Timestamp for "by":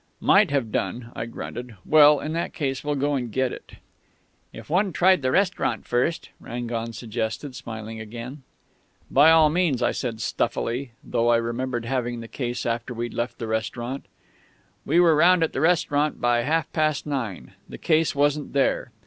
9.11-9.29, 16.19-16.41